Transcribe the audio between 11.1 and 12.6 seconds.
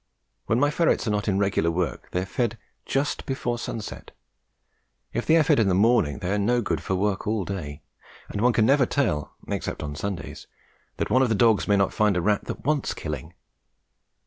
one of the dogs may not find a rat